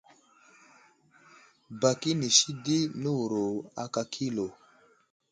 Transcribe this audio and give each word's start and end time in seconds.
Bak 1.79 2.01
inisi 2.13 2.49
di 2.63 2.79
newuro 3.01 3.45
aka 3.83 4.03
kilo. 4.13 4.47